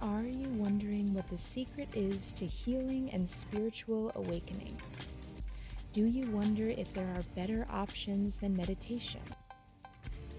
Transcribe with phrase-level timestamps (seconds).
[0.00, 4.76] Are you wondering what the secret is to healing and spiritual awakening?
[5.94, 9.22] Do you wonder if there are better options than meditation?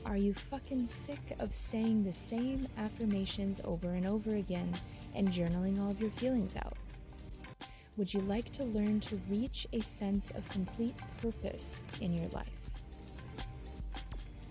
[0.06, 4.78] Are you fucking sick of saying the same affirmations over and over again
[5.16, 6.78] and journaling all of your feelings out?
[7.98, 12.70] Would you like to learn to reach a sense of complete purpose in your life?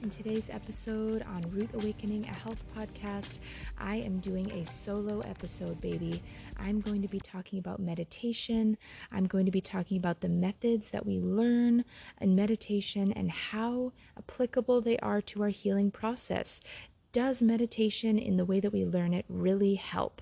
[0.03, 3.39] In today's episode on Root Awakening, a health podcast,
[3.79, 6.21] I am doing a solo episode, baby.
[6.59, 8.77] I'm going to be talking about meditation.
[9.11, 11.85] I'm going to be talking about the methods that we learn
[12.21, 16.61] in meditation and how applicable they are to our healing process.
[17.13, 20.21] Does meditation, in the way that we learn it, really help?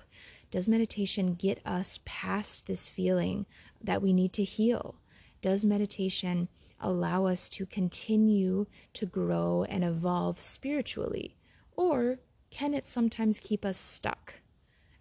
[0.51, 3.45] Does meditation get us past this feeling
[3.83, 4.95] that we need to heal?
[5.41, 6.47] Does meditation
[6.79, 11.35] allow us to continue to grow and evolve spiritually?
[11.75, 12.19] Or
[12.51, 14.35] can it sometimes keep us stuck?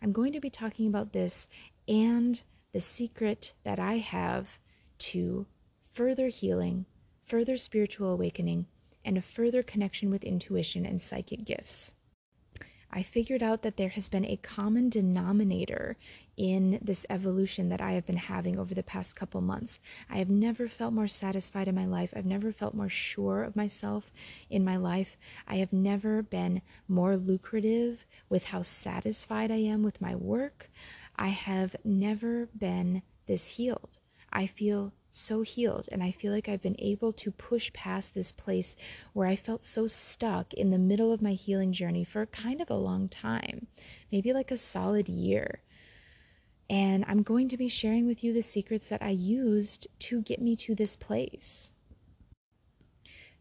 [0.02, 1.46] I'm going to be talking about this
[1.88, 4.59] and the secret that I have
[4.99, 5.46] to
[5.93, 6.87] further healing,
[7.24, 8.66] further spiritual awakening,
[9.04, 11.93] and a further connection with intuition and psychic gifts.
[12.90, 15.96] I figured out that there has been a common denominator
[16.37, 19.79] in this evolution that I have been having over the past couple months.
[20.10, 22.13] I have never felt more satisfied in my life.
[22.16, 24.13] I've never felt more sure of myself
[24.51, 25.16] in my life.
[25.46, 30.71] I have never been more lucrative with how satisfied I am with my work.
[31.16, 33.99] I have never been this healed.
[34.32, 38.32] I feel so healed, and I feel like I've been able to push past this
[38.32, 38.74] place
[39.12, 42.68] where I felt so stuck in the middle of my healing journey for kind of
[42.68, 43.68] a long time,
[44.10, 45.60] maybe like a solid year.
[46.70, 50.40] And I'm going to be sharing with you the secrets that I used to get
[50.40, 51.73] me to this place.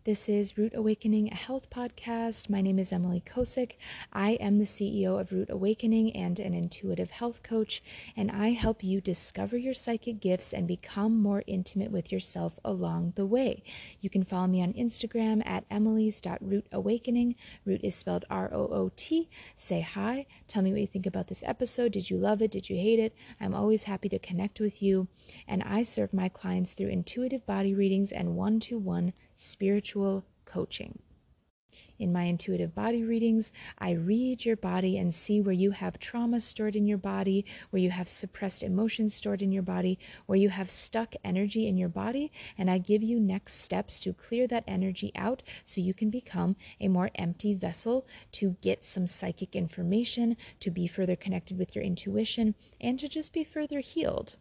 [0.05, 2.49] This is Root Awakening, a health podcast.
[2.49, 3.77] My name is Emily Kosick.
[4.11, 7.81] I am the CEO of Root Awakening and an intuitive health coach,
[8.17, 13.13] and I help you discover your psychic gifts and become more intimate with yourself along
[13.15, 13.63] the way.
[14.01, 17.35] You can follow me on Instagram at emily's.rootawakening.
[17.63, 19.29] Root is spelled R O O T.
[19.55, 20.25] Say hi.
[20.49, 21.93] Tell me what you think about this episode.
[21.93, 22.51] Did you love it?
[22.51, 23.15] Did you hate it?
[23.39, 25.07] I'm always happy to connect with you.
[25.47, 30.99] And I serve my clients through intuitive body readings and one to one spiritual coaching.
[31.97, 36.41] In my intuitive body readings, I read your body and see where you have trauma
[36.41, 40.49] stored in your body, where you have suppressed emotions stored in your body, where you
[40.49, 44.65] have stuck energy in your body, and I give you next steps to clear that
[44.67, 50.35] energy out so you can become a more empty vessel to get some psychic information,
[50.59, 54.35] to be further connected with your intuition, and to just be further healed.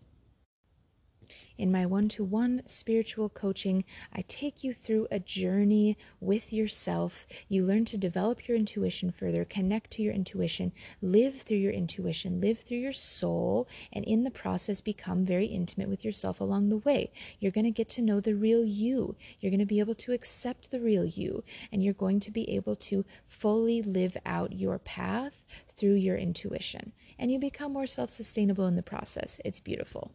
[1.58, 7.26] In my one to one spiritual coaching, I take you through a journey with yourself.
[7.48, 12.40] You learn to develop your intuition further, connect to your intuition, live through your intuition,
[12.40, 16.78] live through your soul, and in the process, become very intimate with yourself along the
[16.78, 17.12] way.
[17.38, 19.16] You're going to get to know the real you.
[19.40, 22.48] You're going to be able to accept the real you, and you're going to be
[22.50, 25.44] able to fully live out your path
[25.76, 26.92] through your intuition.
[27.18, 29.40] And you become more self sustainable in the process.
[29.44, 30.12] It's beautiful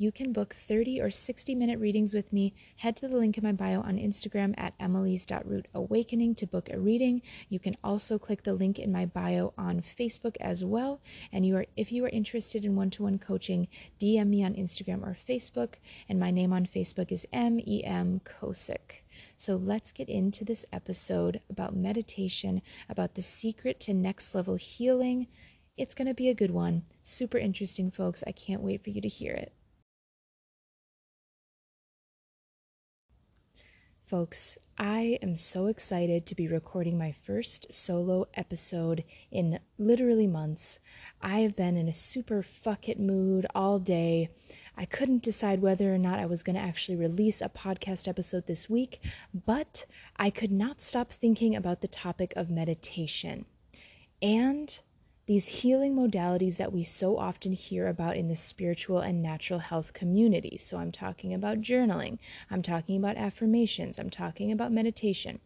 [0.00, 2.54] you can book 30 or 60 minute readings with me.
[2.76, 7.20] Head to the link in my bio on Instagram at emily's.rootawakening to book a reading.
[7.50, 11.02] You can also click the link in my bio on Facebook as well.
[11.30, 13.68] And you are if you are interested in one-to-one coaching,
[14.00, 15.74] DM me on Instagram or Facebook.
[16.08, 19.02] And my name on Facebook is M-E-M Kosick.
[19.36, 25.26] So let's get into this episode about meditation, about the secret to next level healing.
[25.76, 26.84] It's going to be a good one.
[27.02, 28.24] Super interesting, folks.
[28.26, 29.52] I can't wait for you to hear it.
[34.10, 40.80] Folks, I am so excited to be recording my first solo episode in literally months.
[41.22, 44.30] I have been in a super fuck it mood all day.
[44.76, 48.48] I couldn't decide whether or not I was going to actually release a podcast episode
[48.48, 48.98] this week,
[49.32, 53.44] but I could not stop thinking about the topic of meditation.
[54.20, 54.76] And
[55.30, 59.92] these healing modalities that we so often hear about in the spiritual and natural health
[59.92, 60.56] community.
[60.58, 62.18] So, I'm talking about journaling,
[62.50, 65.38] I'm talking about affirmations, I'm talking about meditation.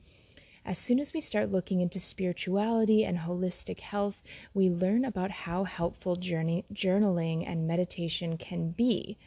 [0.64, 4.22] As soon as we start looking into spirituality and holistic health,
[4.54, 9.18] we learn about how helpful journey, journaling and meditation can be.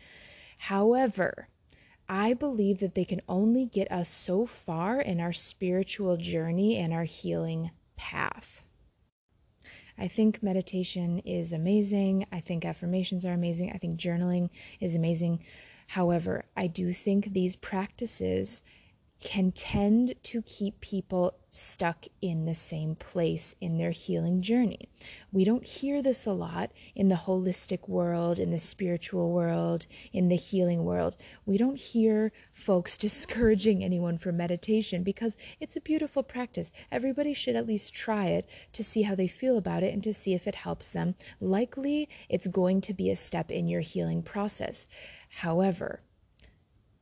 [0.58, 1.50] However,
[2.10, 6.94] I believe that they can only get us so far in our spiritual journey and
[6.94, 8.57] our healing path.
[9.98, 12.26] I think meditation is amazing.
[12.32, 13.72] I think affirmations are amazing.
[13.74, 14.50] I think journaling
[14.80, 15.44] is amazing.
[15.88, 18.62] However, I do think these practices
[19.20, 24.88] can tend to keep people stuck in the same place in their healing journey.
[25.32, 30.30] We don't hear this a lot in the holistic world, in the spiritual world, in
[30.30, 31.18] the healing world.
[31.46, 36.72] We don't hear folks discouraging anyone from meditation because it's a beautiful practice.
[36.92, 40.14] Everybody should at least try it to see how they feel about it and to
[40.14, 41.16] see if it helps them.
[41.42, 44.88] Likely, it's going to be a step in your healing process.
[45.40, 46.02] However,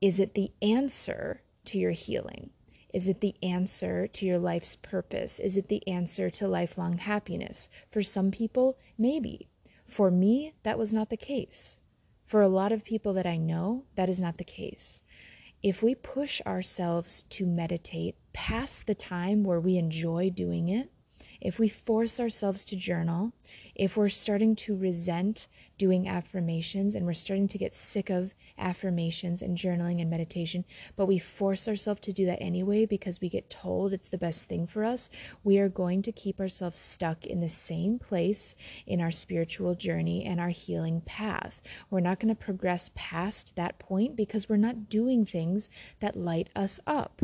[0.01, 2.51] is it the answer to your healing?
[2.95, 5.37] Is it the answer to your life's purpose?
[5.37, 7.67] Is it the answer to lifelong happiness?
[7.91, 9.49] For some people, maybe.
[9.85, 11.77] For me, that was not the case.
[12.25, 15.01] For a lot of people that I know, that is not the case.
[15.61, 20.89] If we push ourselves to meditate past the time where we enjoy doing it,
[21.41, 23.33] if we force ourselves to journal,
[23.75, 29.41] if we're starting to resent doing affirmations and we're starting to get sick of affirmations
[29.41, 30.65] and journaling and meditation,
[30.95, 34.47] but we force ourselves to do that anyway because we get told it's the best
[34.47, 35.09] thing for us,
[35.43, 38.55] we are going to keep ourselves stuck in the same place
[38.85, 41.61] in our spiritual journey and our healing path.
[41.89, 45.69] We're not going to progress past that point because we're not doing things
[45.99, 47.21] that light us up.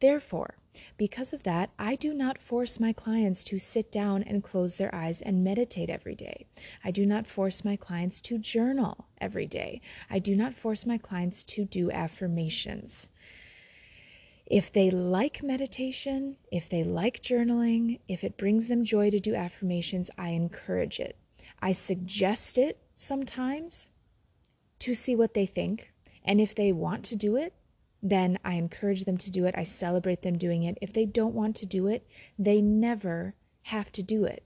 [0.00, 0.56] Therefore,
[0.96, 4.94] because of that, I do not force my clients to sit down and close their
[4.94, 6.46] eyes and meditate every day.
[6.84, 9.80] I do not force my clients to journal every day.
[10.10, 13.08] I do not force my clients to do affirmations.
[14.46, 19.34] If they like meditation, if they like journaling, if it brings them joy to do
[19.34, 21.16] affirmations, I encourage it.
[21.62, 23.88] I suggest it sometimes
[24.80, 25.92] to see what they think.
[26.24, 27.54] And if they want to do it,
[28.04, 29.54] then I encourage them to do it.
[29.56, 30.76] I celebrate them doing it.
[30.82, 32.06] If they don't want to do it,
[32.38, 34.44] they never have to do it.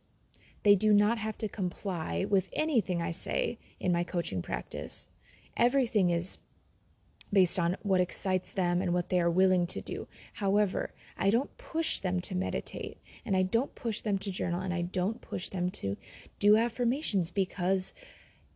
[0.62, 5.08] They do not have to comply with anything I say in my coaching practice.
[5.56, 6.38] Everything is
[7.32, 10.06] based on what excites them and what they are willing to do.
[10.34, 14.72] However, I don't push them to meditate and I don't push them to journal and
[14.72, 15.96] I don't push them to
[16.38, 17.92] do affirmations because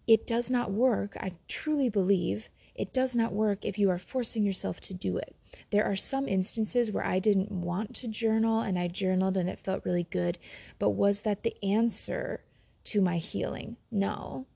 [0.06, 1.16] it does not work.
[1.18, 5.36] I truly believe it does not work if you are forcing yourself to do it.
[5.70, 9.58] There are some instances where I didn't want to journal and I journaled and it
[9.58, 10.38] felt really good,
[10.78, 12.40] but was that the answer
[12.84, 13.76] to my healing?
[13.90, 14.46] No.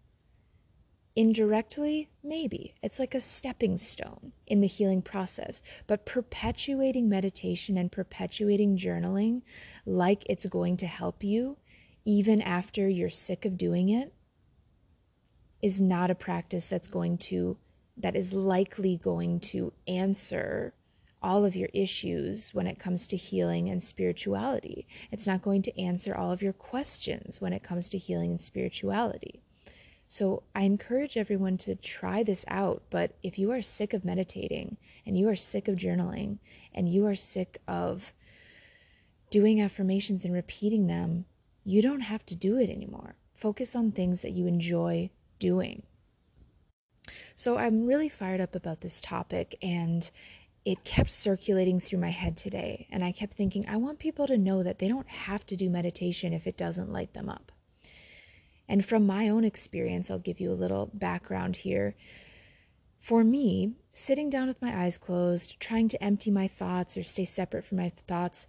[1.15, 2.75] Indirectly, maybe.
[2.83, 5.63] It's like a stepping stone in the healing process.
[5.87, 9.43] But perpetuating meditation and perpetuating journaling
[9.87, 11.57] like it's going to help you,
[12.05, 14.13] even after you're sick of doing it,
[15.63, 17.57] is not a practice that's going to
[17.97, 20.75] that is likely going to answer
[21.23, 24.87] all of your issues when it comes to healing and spirituality.
[25.11, 28.41] It's not going to answer all of your questions when it comes to healing and
[28.41, 29.43] spirituality.
[30.07, 32.83] So I encourage everyone to try this out.
[32.91, 36.39] But if you are sick of meditating and you are sick of journaling
[36.75, 38.13] and you are sick of
[39.31, 41.25] doing affirmations and repeating them,
[41.65, 43.17] you don't have to do it anymore.
[43.35, 45.11] Focus on things that you enjoy
[45.41, 45.83] doing.
[47.35, 50.11] So I'm really fired up about this topic and
[50.65, 52.89] it kept circulating through my head today.
[52.91, 55.71] And I kept thinking, I want people to know that they don't have to do
[55.71, 57.53] meditation if it doesn't light them up.
[58.69, 61.95] And from my own experience, I'll give you a little background here.
[62.99, 67.25] For me, sitting down with my eyes closed, trying to empty my thoughts or stay
[67.25, 68.47] separate from my thoughts,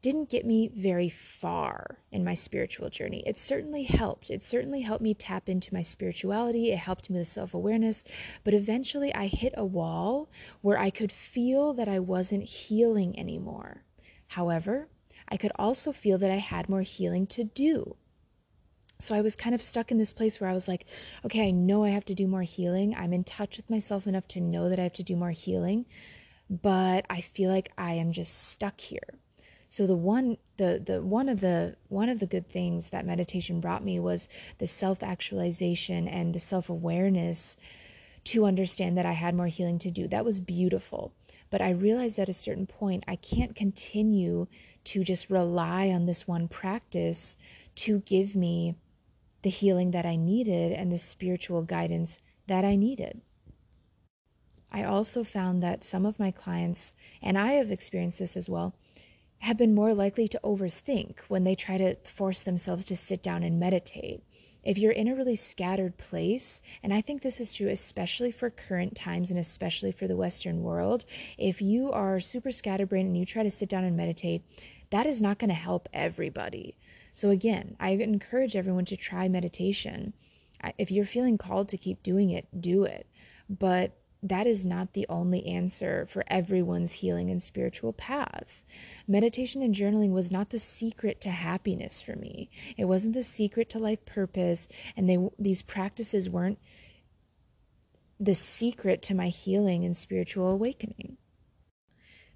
[0.00, 3.22] didn't get me very far in my spiritual journey.
[3.26, 4.30] It certainly helped.
[4.30, 6.70] It certainly helped me tap into my spirituality.
[6.70, 8.04] It helped me with self awareness.
[8.44, 10.30] But eventually I hit a wall
[10.60, 13.82] where I could feel that I wasn't healing anymore.
[14.28, 14.88] However,
[15.28, 17.96] I could also feel that I had more healing to do.
[19.00, 20.86] So I was kind of stuck in this place where I was like,
[21.24, 22.94] okay, I know I have to do more healing.
[22.96, 25.86] I'm in touch with myself enough to know that I have to do more healing,
[26.50, 29.18] but I feel like I am just stuck here.
[29.68, 33.60] So the one the the one of the one of the good things that meditation
[33.60, 37.56] brought me was the self-actualization and the self-awareness
[38.24, 40.08] to understand that I had more healing to do.
[40.08, 41.12] That was beautiful.
[41.50, 44.46] But I realized at a certain point I can't continue
[44.84, 47.36] to just rely on this one practice
[47.76, 48.74] to give me
[49.42, 53.20] the healing that I needed and the spiritual guidance that I needed.
[54.70, 58.74] I also found that some of my clients, and I have experienced this as well,
[59.40, 63.42] have been more likely to overthink when they try to force themselves to sit down
[63.42, 64.22] and meditate.
[64.64, 68.50] If you're in a really scattered place, and I think this is true especially for
[68.50, 71.04] current times and especially for the Western world,
[71.38, 74.42] if you are super scatterbrained and you try to sit down and meditate,
[74.90, 76.76] that is not going to help everybody.
[77.12, 80.12] So, again, I encourage everyone to try meditation.
[80.76, 83.06] If you're feeling called to keep doing it, do it.
[83.48, 88.64] But that is not the only answer for everyone's healing and spiritual path.
[89.10, 92.50] Meditation and journaling was not the secret to happiness for me.
[92.76, 96.58] It wasn't the secret to life purpose, and they these practices weren't
[98.20, 101.16] the secret to my healing and spiritual awakening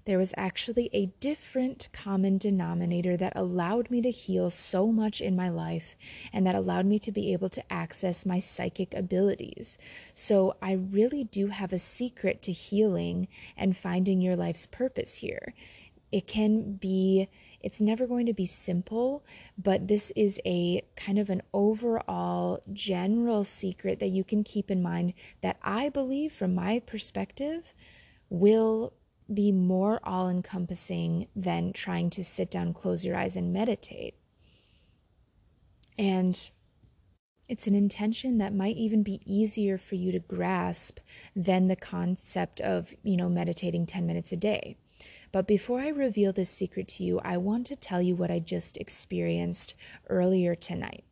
[0.05, 5.35] there was actually a different common denominator that allowed me to heal so much in
[5.35, 5.95] my life
[6.33, 9.77] and that allowed me to be able to access my psychic abilities.
[10.13, 15.53] So I really do have a secret to healing and finding your life's purpose here.
[16.13, 17.27] It can be
[17.59, 19.25] it's never going to be simple,
[19.57, 24.83] but this is a kind of an overall general secret that you can keep in
[24.83, 27.73] mind that I believe, from my perspective,
[28.29, 28.93] will
[29.33, 34.13] be more all encompassing than trying to sit down, close your eyes, and meditate.
[35.97, 36.37] And
[37.47, 40.99] it's an intention that might even be easier for you to grasp
[41.35, 44.77] than the concept of, you know, meditating 10 minutes a day.
[45.33, 48.37] But before I reveal this secret to you, I want to tell you what I
[48.37, 49.73] just experienced
[50.07, 51.03] earlier tonight.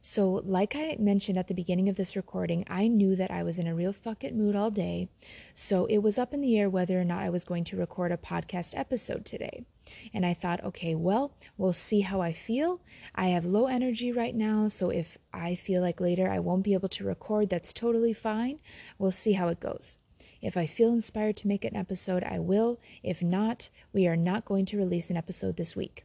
[0.00, 3.58] So, like I mentioned at the beginning of this recording, I knew that I was
[3.58, 5.08] in a real fuck it mood all day.
[5.54, 8.12] So, it was up in the air whether or not I was going to record
[8.12, 9.64] a podcast episode today.
[10.14, 12.80] And I thought, okay, well, we'll see how I feel.
[13.16, 14.68] I have low energy right now.
[14.68, 18.60] So, if I feel like later I won't be able to record, that's totally fine.
[18.98, 19.98] We'll see how it goes.
[20.40, 22.78] If I feel inspired to make an episode, I will.
[23.02, 26.04] If not, we are not going to release an episode this week.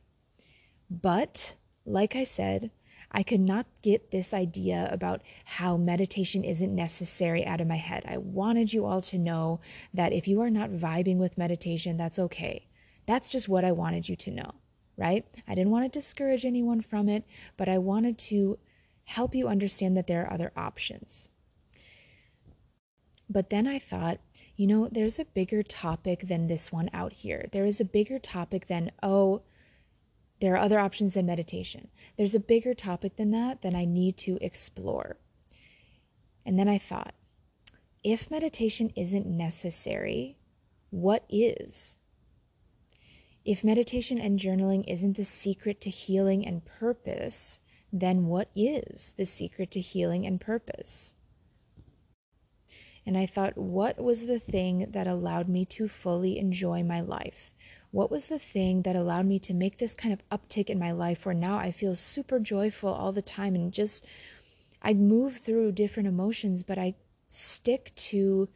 [0.90, 2.72] But, like I said,
[3.12, 8.04] I could not get this idea about how meditation isn't necessary out of my head.
[8.08, 9.60] I wanted you all to know
[9.94, 12.68] that if you are not vibing with meditation, that's okay.
[13.06, 14.56] That's just what I wanted you to know,
[14.98, 15.26] right?
[15.48, 17.24] I didn't want to discourage anyone from it,
[17.56, 18.58] but I wanted to
[19.06, 21.28] help you understand that there are other options.
[23.34, 24.20] But then I thought,
[24.56, 27.50] you know, there's a bigger topic than this one out here.
[27.52, 29.42] There is a bigger topic than, oh,
[30.40, 31.88] there are other options than meditation.
[32.16, 35.18] There's a bigger topic than that that I need to explore.
[36.46, 37.16] And then I thought,
[38.04, 40.38] if meditation isn't necessary,
[40.92, 41.98] what is?
[43.44, 47.60] If meditation and journaling isn't the secret to healing and purpose,
[47.92, 51.16] then what is the secret to healing and purpose?
[53.06, 57.54] And I thought, what was the thing that allowed me to fully enjoy my life?
[57.94, 60.92] what was the thing that allowed me to make this kind of uptick in my
[60.92, 64.04] life where now I feel super joyful all the time and just
[64.82, 66.96] I move through different emotions, but I
[67.30, 68.50] stick to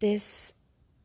[0.00, 0.54] this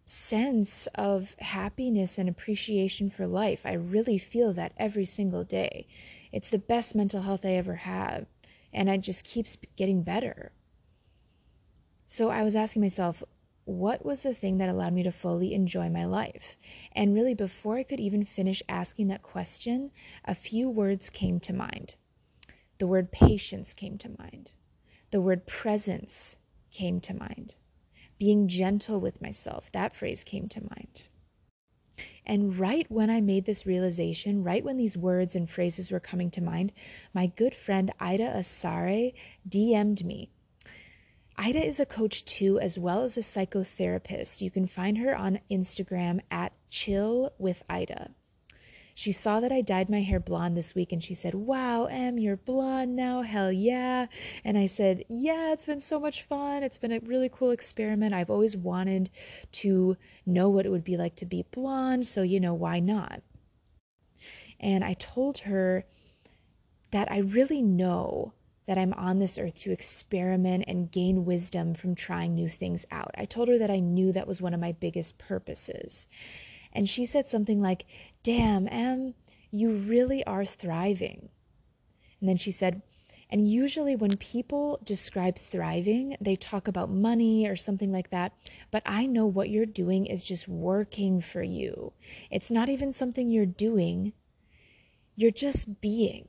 [0.05, 3.65] sense of happiness and appreciation for life.
[3.65, 5.85] I really feel that every single day.
[6.31, 8.27] It's the best mental health I ever had,
[8.71, 10.53] and it just keeps getting better.
[12.13, 13.23] So I was asking myself,
[13.65, 16.57] what was the thing that allowed me to fully enjoy my life?
[16.91, 19.89] And really, before I could even finish asking that question,
[20.23, 21.95] a few words came to mind.
[22.77, 24.51] The word patience came to mind.
[25.09, 26.37] The word presence
[26.71, 27.55] came to mind.
[28.19, 31.07] Being gentle with myself, that phrase came to mind.
[32.27, 36.29] And right when I made this realization, right when these words and phrases were coming
[36.29, 36.73] to mind,
[37.11, 39.15] my good friend Ida Asare
[39.49, 40.29] DM'd me
[41.37, 44.41] Ida is a coach too, as well as a psychotherapist.
[44.41, 48.11] You can find her on Instagram at chill with Ida.
[48.95, 52.19] She saw that I dyed my hair blonde this week and she said, Wow, Em,
[52.19, 53.23] you're blonde now.
[53.23, 54.05] Hell yeah.
[54.43, 56.61] And I said, Yeah, it's been so much fun.
[56.61, 58.13] It's been a really cool experiment.
[58.13, 59.09] I've always wanted
[59.53, 59.97] to
[60.27, 62.05] know what it would be like to be blonde.
[62.05, 63.21] So, you know, why not?
[64.59, 65.85] And I told her
[66.91, 68.33] that I really know
[68.65, 73.11] that I'm on this earth to experiment and gain wisdom from trying new things out.
[73.17, 76.07] I told her that I knew that was one of my biggest purposes.
[76.71, 77.85] And she said something like,
[78.23, 79.15] Damn, Em,
[79.51, 81.29] you really are thriving.
[82.19, 82.81] And then she said,
[83.33, 88.31] and usually, when people describe thriving, they talk about money or something like that.
[88.69, 91.93] But I know what you're doing is just working for you.
[92.29, 94.13] It's not even something you're doing,
[95.15, 96.27] you're just being.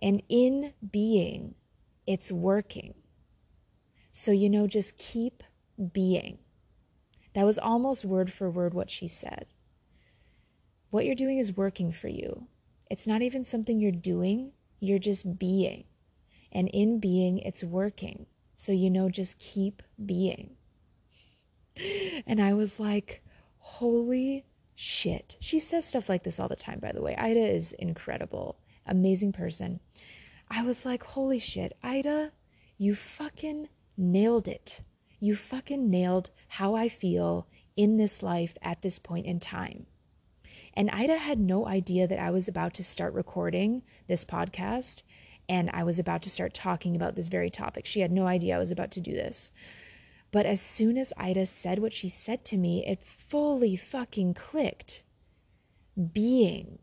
[0.00, 1.54] And in being,
[2.06, 2.94] it's working.
[4.10, 5.42] So, you know, just keep
[5.92, 6.38] being.
[7.34, 9.46] That was almost word for word what she said.
[10.90, 12.46] What you're doing is working for you.
[12.88, 15.84] It's not even something you're doing, you're just being.
[16.52, 18.26] And in being, it's working.
[18.54, 20.50] So, you know, just keep being.
[22.26, 23.24] And I was like,
[23.58, 24.44] holy
[24.76, 25.36] shit.
[25.40, 27.16] She says stuff like this all the time, by the way.
[27.16, 29.80] Ida is incredible amazing person.
[30.50, 32.32] I was like, holy shit, Ida,
[32.76, 34.80] you fucking nailed it.
[35.20, 39.86] You fucking nailed how I feel in this life at this point in time.
[40.74, 45.02] And Ida had no idea that I was about to start recording this podcast
[45.48, 47.86] and I was about to start talking about this very topic.
[47.86, 49.52] She had no idea I was about to do this.
[50.32, 55.04] But as soon as Ida said what she said to me, it fully fucking clicked.
[56.12, 56.80] Being,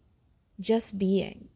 [0.60, 1.50] just being.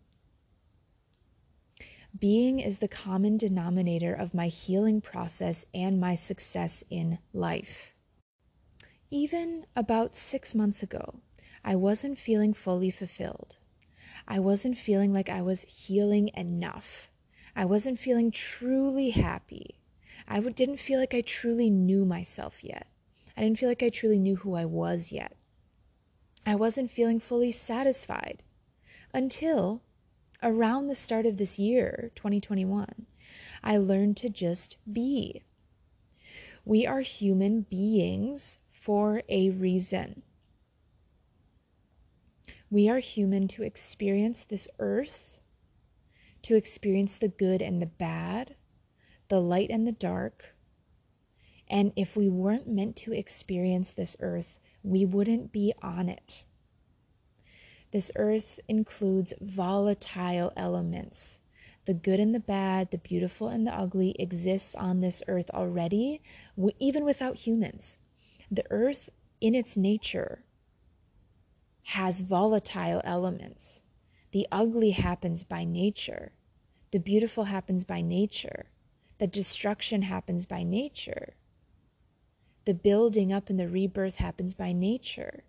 [2.18, 7.94] Being is the common denominator of my healing process and my success in life.
[9.12, 11.20] Even about six months ago,
[11.64, 13.58] I wasn't feeling fully fulfilled.
[14.28, 17.10] I wasn't feeling like I was healing enough.
[17.56, 19.80] I wasn't feeling truly happy.
[20.28, 22.88] I didn't feel like I truly knew myself yet.
[23.36, 25.36] I didn't feel like I truly knew who I was yet.
[26.46, 28.44] I wasn't feeling fully satisfied
[29.14, 29.82] until
[30.42, 33.06] around the start of this year, 2021.
[33.64, 35.44] I learned to just be.
[36.64, 40.22] We are human beings for a reason.
[42.70, 45.38] We are human to experience this earth,
[46.42, 48.56] to experience the good and the bad,
[49.30, 50.56] the light and the dark.
[51.68, 56.44] And if we weren't meant to experience this earth, we wouldn't be on it.
[57.96, 61.40] This earth includes volatile elements.
[61.86, 66.22] The good and the bad, the beautiful and the ugly exists on this earth already,
[66.78, 67.98] even without humans.
[68.52, 69.10] The earth,
[69.40, 70.44] in its nature,
[71.84, 73.82] has volatile elements.
[74.34, 76.34] The ugly happens by nature.
[76.92, 78.66] The beautiful happens by nature.
[79.20, 81.36] The destruction happens by nature.
[82.66, 85.46] The building up and the rebirth happens by nature.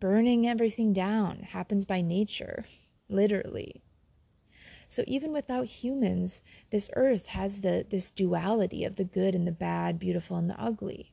[0.00, 2.64] Burning everything down happens by nature,
[3.08, 3.82] literally.
[4.86, 6.40] So even without humans,
[6.70, 10.60] this earth has the this duality of the good and the bad, beautiful and the
[10.60, 11.12] ugly.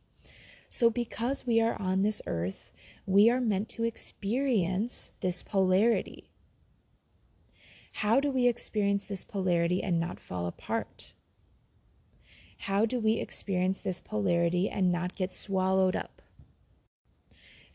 [0.70, 2.72] So because we are on this earth,
[3.06, 6.32] we are meant to experience this polarity.
[8.00, 11.14] How do we experience this polarity and not fall apart?
[12.60, 16.15] How do we experience this polarity and not get swallowed up?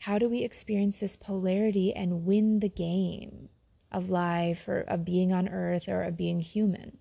[0.01, 3.49] How do we experience this polarity and win the game
[3.91, 6.97] of life or of being on earth or of being human?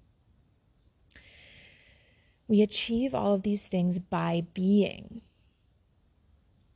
[2.47, 5.23] We achieve all of these things by being.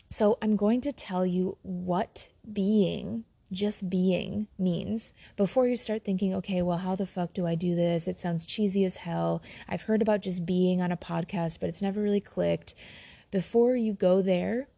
[0.08, 6.34] So I'm going to tell you what being, just being, means before you start thinking,
[6.37, 8.08] okay, well, how the fuck do I do this?
[8.08, 9.42] It sounds cheesy as hell.
[9.68, 12.72] I've heard about just being on a podcast, but it's never really clicked.
[13.30, 14.68] Before you go there,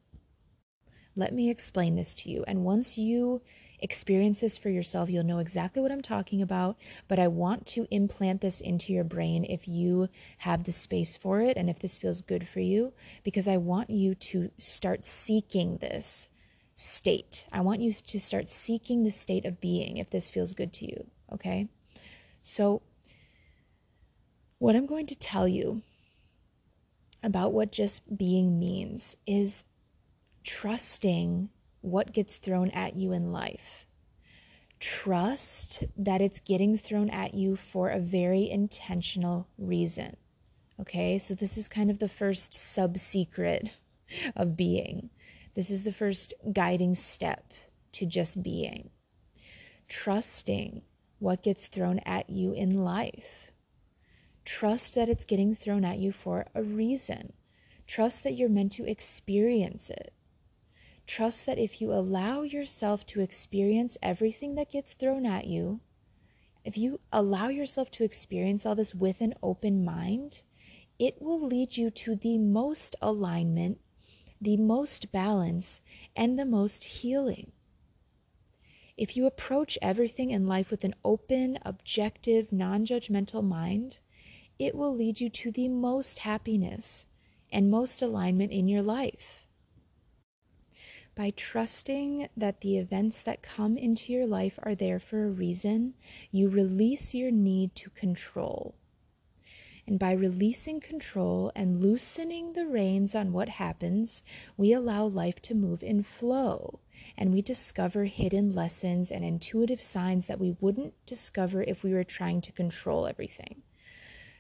[1.17, 2.45] let me explain this to you.
[2.47, 3.41] And once you
[3.81, 6.77] experience this for yourself, you'll know exactly what I'm talking about.
[7.09, 11.41] But I want to implant this into your brain if you have the space for
[11.41, 12.93] it and if this feels good for you,
[13.25, 16.29] because I want you to start seeking this
[16.75, 17.47] state.
[17.51, 20.87] I want you to start seeking the state of being if this feels good to
[20.87, 21.07] you.
[21.33, 21.69] Okay.
[22.43, 22.83] So,
[24.59, 25.83] what I'm going to tell you
[27.23, 29.65] about what just being means is
[30.47, 33.85] trusting what gets thrown at you in life.
[34.79, 40.17] Trust that it's getting thrown at you for a very intentional reason.
[40.81, 43.71] Okay, so this is kind of the first sub secret
[44.37, 45.11] of being.
[45.55, 47.53] This is the first guiding step
[47.93, 48.91] to just being.
[49.89, 50.83] Trusting
[51.19, 53.53] what gets thrown at you in life.
[54.45, 57.33] Trust that it's getting thrown at you for a reason.
[57.87, 60.13] Trust that you're meant to experience it.
[61.07, 65.81] Trust that if you allow yourself to experience everything that gets thrown at you,
[66.65, 70.43] if you allow yourself to experience all this with an open mind,
[70.99, 73.79] it will lead you to the most alignment,
[74.41, 75.81] the most balance,
[76.17, 77.53] and the most healing.
[78.97, 84.01] If you approach everything in life with an open, objective, non judgmental mind,
[84.59, 87.07] it will lead you to the most happiness
[87.53, 89.46] and most alignment in your life
[91.17, 95.95] by trusting that the events that come into your life are there for a reason,
[96.31, 98.75] you release your need to control.
[99.87, 104.23] And by releasing control and loosening the reins on what happens,
[104.57, 106.81] we allow life to move in flow.
[107.17, 112.05] And we discover hidden lessons and intuitive signs that we wouldn't discover if we were
[112.05, 113.63] trying to control everything.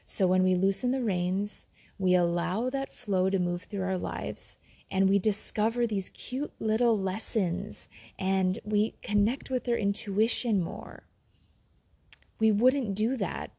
[0.04, 4.58] So when we loosen the reins, we allow that flow to move through our lives
[4.90, 11.04] and we discover these cute little lessons and we connect with their intuition more.
[12.38, 13.50] We wouldn't do that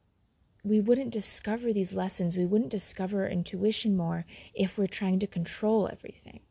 [0.67, 5.27] we wouldn't discover these lessons, we wouldn't discover our intuition more if we're trying to
[5.27, 6.41] control everything.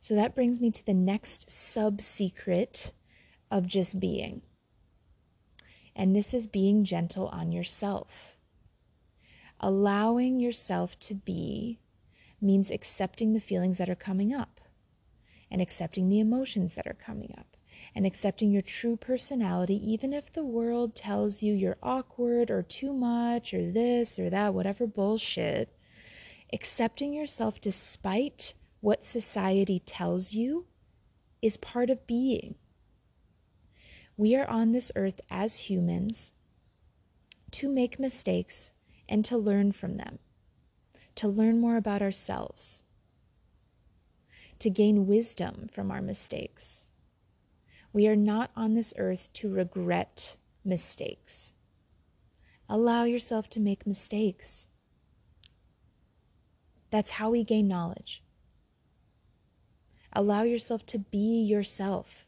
[0.00, 2.92] So that brings me to the next sub secret
[3.50, 4.42] of just being.
[5.94, 8.36] And this is being gentle on yourself.
[9.60, 11.78] Allowing yourself to be
[12.40, 14.60] means accepting the feelings that are coming up
[15.50, 17.56] and accepting the emotions that are coming up
[17.94, 22.92] and accepting your true personality, even if the world tells you you're awkward or too
[22.92, 25.76] much or this or that, whatever bullshit.
[26.52, 30.66] Accepting yourself despite what society tells you
[31.42, 32.54] is part of being.
[34.16, 36.32] We are on this earth as humans
[37.52, 38.72] to make mistakes
[39.08, 40.18] and to learn from them,
[41.16, 42.82] to learn more about ourselves,
[44.58, 46.86] to gain wisdom from our mistakes.
[47.92, 51.54] We are not on this earth to regret mistakes.
[52.68, 54.68] Allow yourself to make mistakes.
[56.90, 58.22] That's how we gain knowledge.
[60.12, 62.26] Allow yourself to be yourself.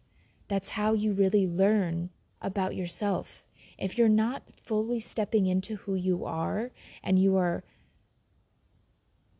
[0.48, 3.44] That's how you really learn about yourself.
[3.78, 6.70] If you're not fully stepping into who you are
[7.02, 7.64] and you are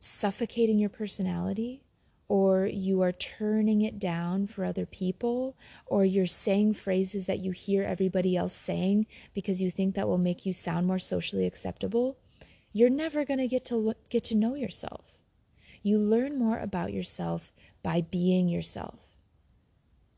[0.05, 1.85] suffocating your personality,
[2.29, 7.53] or you are turning it down for other people, or you're saying phrases that you
[7.53, 12.17] hear everybody else saying because you think that will make you sound more socially acceptable,
[12.73, 15.19] you're never going to get to look, get to know yourself.
[15.83, 19.12] You learn more about yourself by being yourself.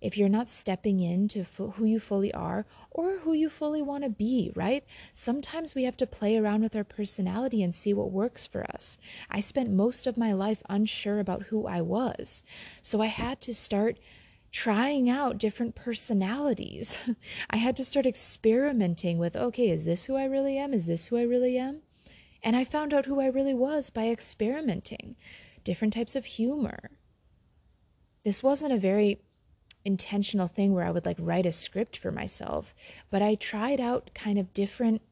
[0.04, 4.10] If you're not stepping into who you fully are or who you fully want to
[4.10, 4.84] be, right?
[5.14, 8.98] Sometimes we have to play around with our personality and see what works for us.
[9.30, 12.42] I spent most of my life unsure about who I was.
[12.82, 13.98] So I had to start
[14.52, 16.98] trying out different personalities.
[17.48, 20.74] I had to start experimenting with okay, is this who I really am?
[20.74, 21.78] Is this who I really am?
[22.42, 25.16] And I found out who I really was by experimenting.
[25.64, 26.90] Different types of humor,
[28.22, 29.20] this wasn't a very
[29.84, 32.74] intentional thing where I would like write a script for myself,
[33.10, 35.02] but I tried out kind of different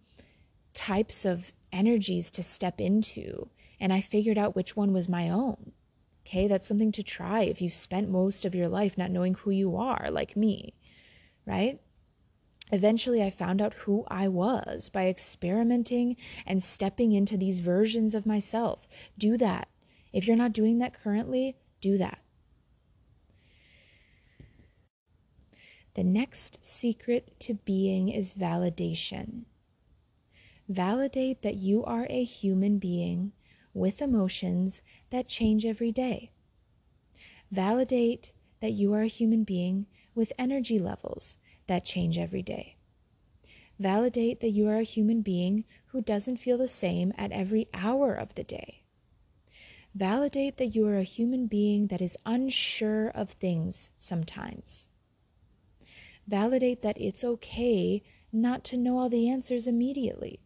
[0.75, 3.49] types of energies to step into,
[3.81, 5.73] and I figured out which one was my own.
[6.27, 9.51] Okay, that's something to try if you've spent most of your life not knowing who
[9.51, 10.75] you are, like me,
[11.47, 11.81] right?
[12.71, 18.25] Eventually, I found out who I was by experimenting and stepping into these versions of
[18.25, 18.89] myself.
[19.19, 19.69] Do that.
[20.13, 22.21] If you're not doing that currently, do that.
[25.95, 29.45] The next secret to being is validation.
[30.69, 33.33] Validate that you are a human being
[33.75, 36.31] with emotions that change every day.
[37.51, 42.77] Validate that you are a human being with energy levels that change every day.
[43.79, 48.15] Validate that you are a human being who doesn't feel the same at every hour
[48.15, 48.85] of the day.
[49.95, 54.89] Validate that you are a human being that is unsure of things sometimes.
[56.27, 60.41] Validate that it's okay not to know all the answers immediately.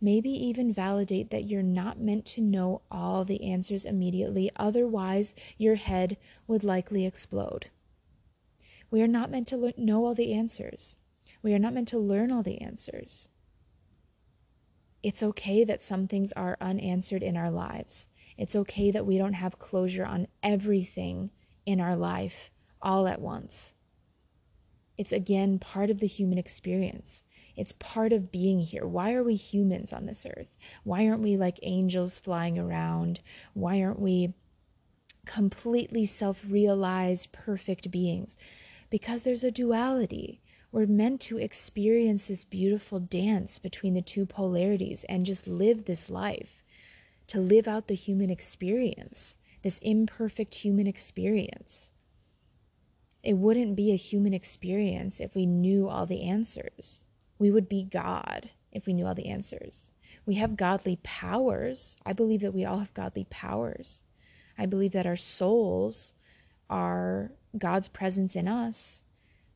[0.00, 5.76] Maybe even validate that you're not meant to know all the answers immediately, otherwise, your
[5.76, 7.70] head would likely explode.
[8.90, 10.96] We are not meant to le- know all the answers.
[11.42, 13.28] We are not meant to learn all the answers.
[15.02, 18.06] It's okay that some things are unanswered in our lives.
[18.36, 21.30] It's okay that we don't have closure on everything
[21.66, 22.50] in our life
[22.82, 23.74] all at once.
[24.98, 27.24] It's again part of the human experience.
[27.56, 28.86] It's part of being here.
[28.86, 30.48] Why are we humans on this earth?
[30.84, 33.20] Why aren't we like angels flying around?
[33.52, 34.34] Why aren't we
[35.26, 38.36] completely self realized, perfect beings?
[38.90, 40.40] Because there's a duality.
[40.70, 46.08] We're meant to experience this beautiful dance between the two polarities and just live this
[46.08, 46.64] life,
[47.26, 51.90] to live out the human experience, this imperfect human experience.
[53.22, 57.04] It wouldn't be a human experience if we knew all the answers.
[57.38, 59.90] We would be God if we knew all the answers.
[60.26, 61.96] We have godly powers.
[62.04, 64.02] I believe that we all have godly powers.
[64.58, 66.14] I believe that our souls
[66.68, 69.04] are God's presence in us,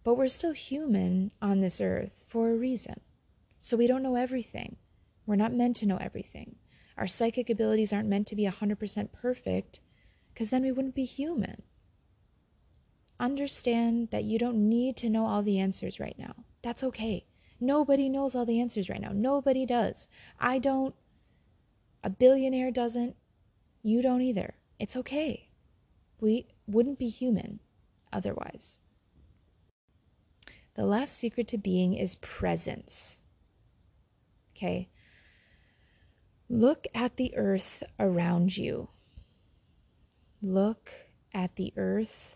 [0.04, 3.00] but we're still human on this earth for a reason.
[3.60, 4.76] So we don't know everything.
[5.26, 6.56] We're not meant to know everything.
[6.96, 9.80] Our psychic abilities aren't meant to be 100% perfect
[10.32, 11.62] because then we wouldn't be human
[13.18, 16.34] understand that you don't need to know all the answers right now.
[16.62, 17.26] That's okay.
[17.60, 19.12] Nobody knows all the answers right now.
[19.14, 20.08] Nobody does.
[20.38, 20.94] I don't.
[22.04, 23.16] A billionaire doesn't.
[23.82, 24.54] You don't either.
[24.78, 25.48] It's okay.
[26.20, 27.60] We wouldn't be human
[28.12, 28.78] otherwise.
[30.74, 33.18] The last secret to being is presence.
[34.54, 34.88] Okay.
[36.48, 38.88] Look at the earth around you.
[40.42, 40.90] Look
[41.32, 42.35] at the earth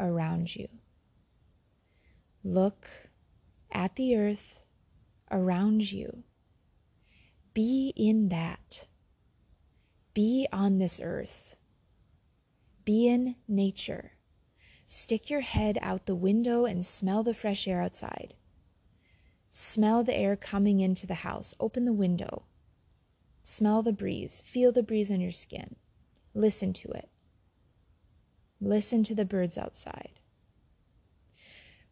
[0.00, 0.68] around you.
[2.42, 2.88] Look
[3.70, 4.58] at the earth
[5.30, 6.24] around you.
[7.52, 8.86] Be in that.
[10.14, 11.54] Be on this earth.
[12.84, 14.12] Be in nature.
[14.86, 18.34] Stick your head out the window and smell the fresh air outside.
[19.52, 21.54] Smell the air coming into the house.
[21.60, 22.44] Open the window.
[23.42, 24.42] Smell the breeze.
[24.44, 25.76] Feel the breeze on your skin.
[26.34, 27.08] Listen to it.
[28.60, 30.20] Listen to the birds outside.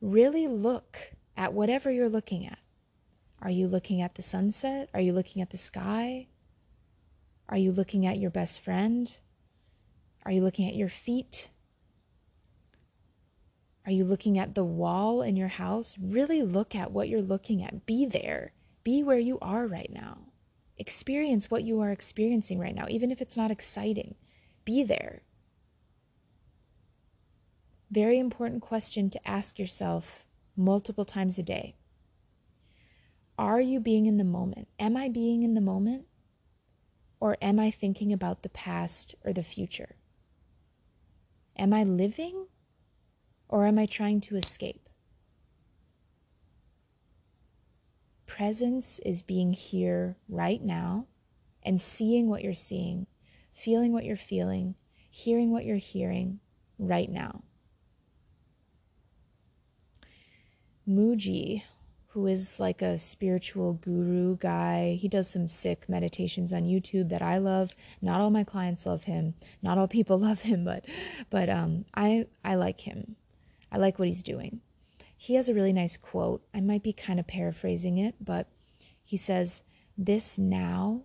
[0.01, 2.59] Really look at whatever you're looking at.
[3.41, 4.91] Are you looking at the sunset?
[4.93, 6.29] Are you looking at the sky?
[7.49, 9.17] Are you looking at your best friend?
[10.25, 11.49] Are you looking at your feet?
[13.87, 15.97] Are you looking at the wall in your house?
[15.99, 17.87] Really look at what you're looking at.
[17.87, 18.53] Be there.
[18.85, 20.19] Be where you are right now.
[20.77, 24.15] Experience what you are experiencing right now, even if it's not exciting.
[24.65, 25.23] Be there.
[27.91, 30.25] Very important question to ask yourself
[30.57, 31.75] multiple times a day.
[33.39, 34.69] Are you being in the moment?
[34.79, 36.05] Am I being in the moment?
[37.21, 39.97] Or am I thinking about the past or the future?
[41.57, 42.47] Am I living
[43.49, 44.89] or am I trying to escape?
[48.27, 51.07] Presence is being here right now
[51.63, 53.07] and seeing what you're seeing,
[53.55, 54.75] feeling what you're feeling,
[55.11, 56.41] hearing what you're hearing
[56.79, 57.43] right now.
[60.89, 61.63] Mooji,
[62.09, 67.23] who is like a spiritual guru guy, he does some sick meditations on YouTube that
[67.23, 67.75] I love.
[68.01, 69.35] Not all my clients love him.
[69.63, 70.85] Not all people love him, but
[71.31, 73.17] but um I I like him.
[73.71, 74.61] I like what he's doing.
[75.17, 76.43] He has a really nice quote.
[76.55, 78.49] I might be kind of paraphrasing it, but
[79.05, 79.63] he says,
[79.97, 81.03] This now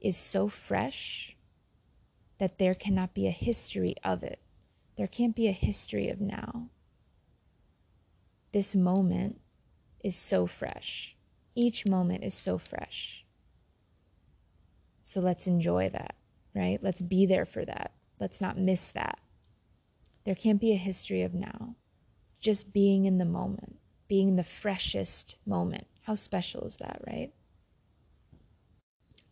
[0.00, 1.36] is so fresh
[2.38, 4.40] that there cannot be a history of it.
[4.96, 6.68] There can't be a history of now.
[8.58, 9.40] This moment
[10.02, 11.14] is so fresh.
[11.54, 13.24] Each moment is so fresh.
[15.04, 16.16] So let's enjoy that,
[16.56, 16.82] right?
[16.82, 17.92] Let's be there for that.
[18.18, 19.20] Let's not miss that.
[20.24, 21.76] There can't be a history of now.
[22.40, 25.86] Just being in the moment, being the freshest moment.
[26.02, 27.30] How special is that, right?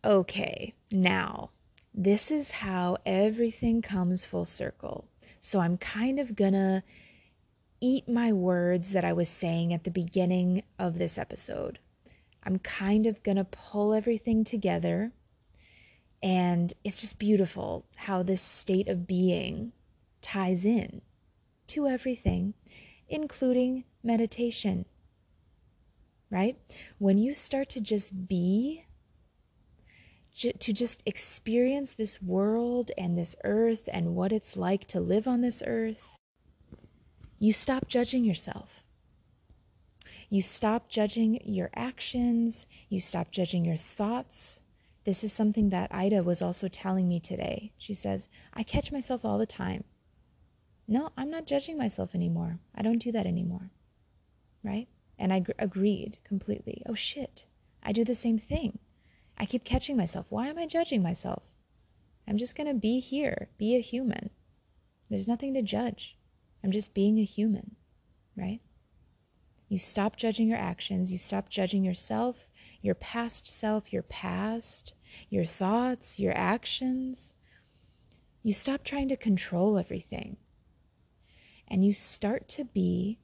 [0.05, 1.49] Okay, now,
[1.93, 5.09] this is how everything comes full circle.
[5.41, 6.85] So I'm kind of gonna
[7.79, 11.79] eat my words that I was saying at the beginning of this episode.
[12.43, 15.11] I'm kind of gonna pull everything together.
[16.23, 19.73] And it's just beautiful how this state of being
[20.21, 21.01] ties in
[21.67, 22.53] to everything,
[23.07, 24.85] including meditation.
[26.29, 26.57] Right?
[26.97, 28.85] When you start to just be,
[30.35, 35.41] to just experience this world and this earth and what it's like to live on
[35.41, 36.16] this earth,
[37.39, 38.81] you stop judging yourself.
[40.29, 44.59] You stop judging your actions, you stop judging your thoughts.
[45.05, 47.71] This is something that Ida was also telling me today.
[47.77, 49.85] She says, I catch myself all the time
[50.87, 52.59] no, I'm not judging myself anymore.
[52.73, 53.71] I don't do that anymore.
[54.63, 54.87] Right?
[55.19, 56.81] And I gr- agreed completely.
[56.87, 57.45] Oh shit,
[57.83, 58.79] I do the same thing.
[59.37, 60.27] I keep catching myself.
[60.29, 61.43] Why am I judging myself?
[62.27, 64.29] I'm just going to be here, be a human.
[65.09, 66.16] There's nothing to judge.
[66.63, 67.75] I'm just being a human,
[68.35, 68.61] right?
[69.69, 72.49] You stop judging your actions, you stop judging yourself,
[72.81, 74.93] your past self, your past,
[75.29, 77.33] your thoughts, your actions.
[78.43, 80.37] You stop trying to control everything
[81.67, 83.19] and you start to be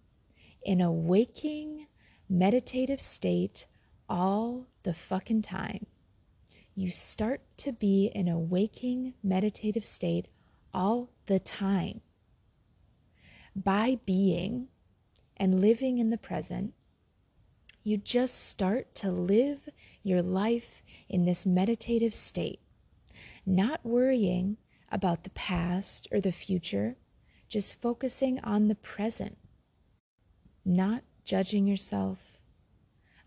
[0.64, 1.88] in a waking,
[2.30, 3.68] meditative state
[4.10, 5.86] all the fucking time.
[6.76, 10.28] You start to be in a waking, meditative state
[10.74, 12.02] all the time.
[13.56, 14.70] By being
[15.38, 16.74] and living in the present,
[17.84, 19.70] you just start to live
[20.02, 22.62] your life in this meditative state,
[23.46, 24.58] not worrying
[24.92, 26.98] about the past or the future,
[27.48, 29.38] just focusing on the present,
[30.66, 32.18] not judging yourself,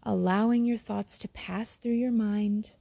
[0.02, 2.72] allowing your thoughts to pass through your mind,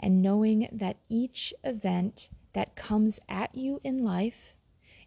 [0.00, 4.56] and knowing that each event that comes at you in life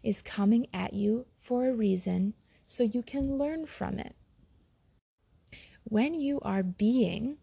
[0.02, 2.32] is coming at you for a reason
[2.66, 4.16] so you can learn from it.
[5.84, 7.36] When you are being,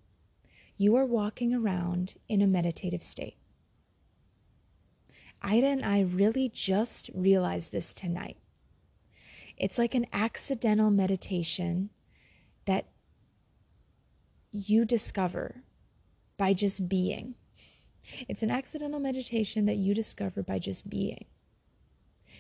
[0.76, 3.38] you are walking around in a meditative state.
[5.44, 8.38] Ida and I really just realized this tonight.
[9.58, 11.92] It's like an accidental meditation
[12.66, 12.88] that
[14.52, 15.64] you discover
[16.38, 17.36] by just being.
[18.28, 21.26] It's an accidental meditation that you discover by just being.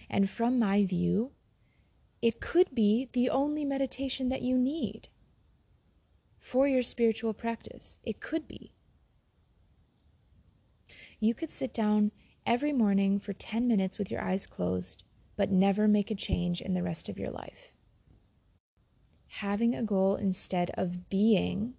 [0.09, 1.31] And from my view,
[2.21, 5.09] it could be the only meditation that you need
[6.37, 7.99] for your spiritual practice.
[8.03, 8.73] It could be.
[11.19, 12.11] You could sit down
[12.45, 15.03] every morning for 10 minutes with your eyes closed,
[15.35, 17.73] but never make a change in the rest of your life.
[19.27, 21.75] Having a goal instead of being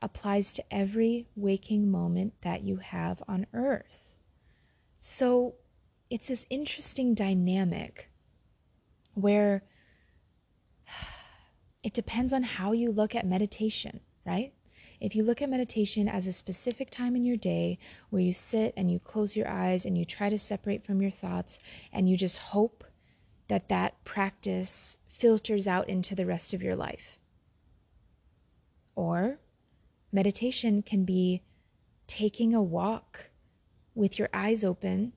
[0.00, 4.12] applies to every waking moment that you have on earth.
[4.98, 5.54] So
[6.10, 8.10] it's this interesting dynamic
[9.14, 9.62] where
[11.82, 14.52] it depends on how you look at meditation, right?
[15.00, 17.78] If you look at meditation as a specific time in your day
[18.10, 21.10] where you sit and you close your eyes and you try to separate from your
[21.10, 21.58] thoughts
[21.90, 22.84] and you just hope
[23.48, 27.18] that that practice filters out into the rest of your life.
[28.94, 29.38] Or
[30.12, 31.42] meditation can be
[32.06, 33.30] taking a walk
[33.94, 35.14] with your eyes open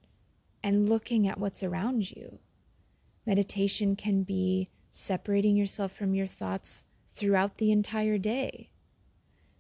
[0.64, 2.40] and looking at what's around you.
[3.26, 6.84] Meditation can be separating yourself from your thoughts
[7.16, 8.70] throughout the entire day.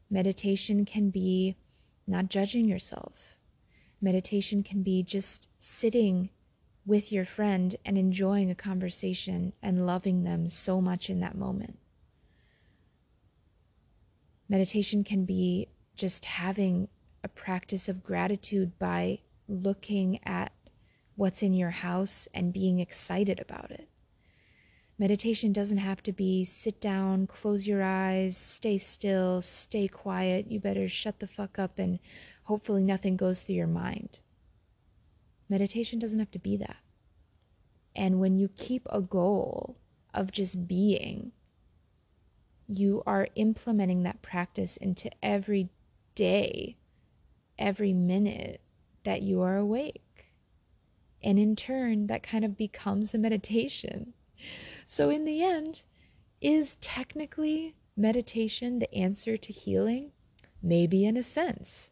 [0.09, 1.57] Meditation can be
[2.05, 3.37] not judging yourself.
[3.99, 6.29] Meditation can be just sitting
[6.85, 11.79] with your friend and enjoying a conversation and loving them so much in that moment.
[14.47, 16.89] Meditation can be just having
[17.23, 20.51] a practice of gratitude by looking at
[21.15, 23.87] what's in your house and being excited about it.
[25.03, 30.49] Meditation doesn't have to be sit down, close your eyes, stay still, stay quiet.
[30.49, 31.99] You better shut the fuck up and
[32.43, 34.19] hopefully nothing goes through your mind.
[35.49, 36.77] Meditation doesn't have to be that.
[37.93, 39.75] And when you keep a goal
[40.13, 41.33] of just being,
[42.69, 45.67] you are implementing that practice into every
[46.15, 46.77] day,
[47.59, 48.61] every minute
[49.03, 50.31] that you are awake.
[51.21, 54.13] And in turn, that kind of becomes a meditation.
[54.87, 55.83] So, in the end,
[56.41, 60.11] is technically meditation the answer to healing?
[60.61, 61.89] Maybe in a sense.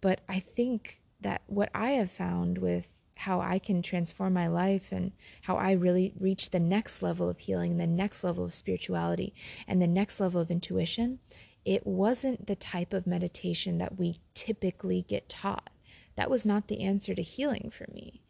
[0.00, 4.92] But I think that what I have found with how I can transform my life
[4.92, 5.10] and
[5.42, 9.34] how I really reach the next level of healing, the next level of spirituality,
[9.66, 11.18] and the next level of intuition,
[11.64, 15.70] it wasn't the type of meditation that we typically get taught.
[16.14, 18.22] That was not the answer to healing for me.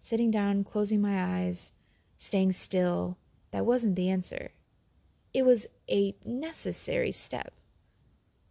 [0.00, 1.72] Sitting down, closing my eyes,
[2.16, 3.18] staying still,
[3.56, 4.50] that wasn't the answer.
[5.32, 7.54] It was a necessary step.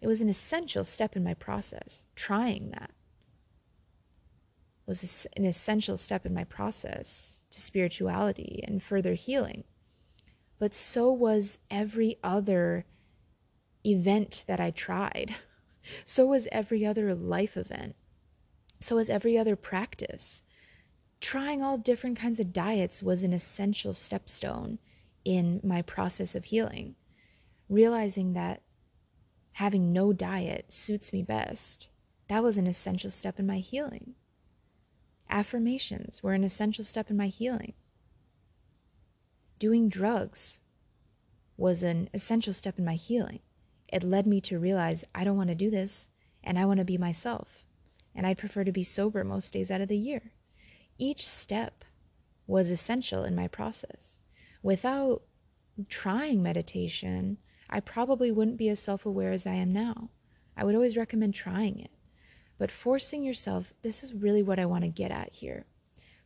[0.02, 2.90] It was an essential step in my process, trying that
[4.86, 9.64] was an essential step in my process to spirituality and further healing.
[10.60, 12.86] But so was every other
[13.86, 15.36] event that I tried.
[16.04, 17.96] So was every other life event.
[18.80, 20.42] So was every other practice.
[21.22, 24.80] Trying all different kinds of diets was an essential stepstone
[25.26, 26.96] in my process of healing,
[27.68, 28.62] realizing that
[29.54, 31.90] having no diet suits me best.
[32.30, 34.14] That was an essential step in my healing.
[35.30, 37.74] Affirmations were an essential step in my healing.
[39.58, 40.60] Doing drugs
[41.58, 43.40] was an essential step in my healing.
[43.88, 46.08] It led me to realize I don't want to do this
[46.44, 47.66] and I want to be myself.
[48.14, 50.34] And I'd prefer to be sober most days out of the year.
[50.98, 51.84] Each step
[52.48, 54.20] was essential in my process.
[54.66, 55.22] Without
[55.90, 57.38] trying meditation,
[57.70, 60.10] I probably wouldn't be as self aware as I am now.
[60.58, 61.92] I would always recommend trying it.
[62.58, 65.68] But forcing yourself, this is really what I want to get at here.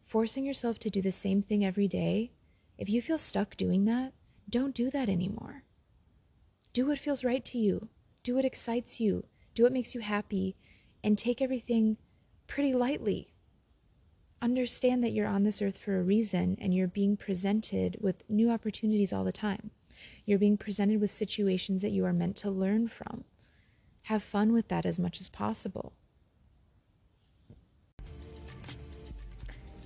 [0.05, 2.31] Forcing yourself to do the same thing every day,
[2.77, 4.13] if you feel stuck doing that,
[4.49, 5.63] don't do that anymore.
[6.71, 7.89] Do what feels right to you,
[8.23, 10.55] do what excites you, do what makes you happy,
[11.03, 11.97] and take everything
[12.47, 13.33] pretty lightly
[14.41, 18.49] understand that you're on this earth for a reason and you're being presented with new
[18.49, 19.71] opportunities all the time.
[20.25, 23.25] You're being presented with situations that you are meant to learn from.
[24.03, 25.93] Have fun with that as much as possible.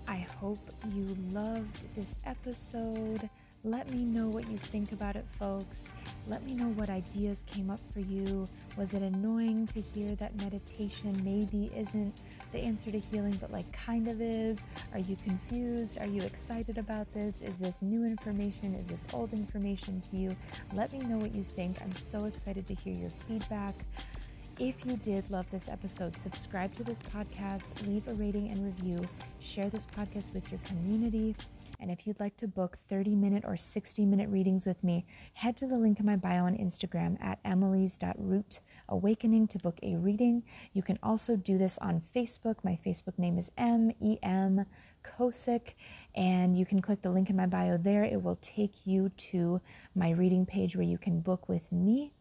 [0.07, 0.59] I hope
[0.93, 3.29] you loved this episode.
[3.65, 5.85] Let me know what you think about it, folks.
[6.27, 8.45] Let me know what ideas came up for you.
[8.75, 12.13] Was it annoying to hear that meditation maybe isn't
[12.51, 14.57] the answer to healing, but like kind of is?
[14.91, 15.97] Are you confused?
[15.97, 17.39] Are you excited about this?
[17.41, 18.75] Is this new information?
[18.75, 20.35] Is this old information to you?
[20.73, 21.81] Let me know what you think.
[21.81, 23.75] I'm so excited to hear your feedback.
[24.59, 29.07] If you did love this episode, subscribe to this podcast, leave a rating and review,
[29.39, 31.33] share this podcast with your community
[31.83, 35.57] And if you'd like to book 30 minute or 60 minute readings with me, head
[35.57, 40.43] to the link in my bio on Instagram at emily's.rootawakening to book a reading.
[40.71, 42.55] You can also do this on Facebook.
[42.63, 44.65] My Facebook name is M E M
[45.03, 45.73] Kosick,
[46.15, 48.05] and you can click the link in my bio there.
[48.05, 49.59] It will take you to
[49.93, 52.13] my reading page where you can book with me.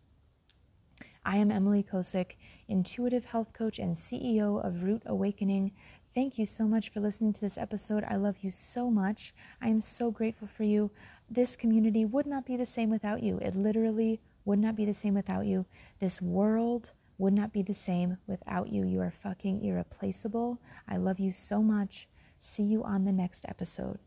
[1.25, 2.33] I am Emily Kosick,
[2.67, 5.71] intuitive health coach and CEO of Root Awakening.
[6.15, 8.05] Thank you so much for listening to this episode.
[8.07, 9.33] I love you so much.
[9.63, 10.91] I am so grateful for you.
[11.31, 13.39] This community would not be the same without you.
[13.39, 15.65] It literally would not be the same without you.
[16.01, 18.85] This world would not be the same without you.
[18.85, 20.59] You are fucking irreplaceable.
[20.87, 22.09] I love you so much.
[22.39, 23.99] See you on the next episode.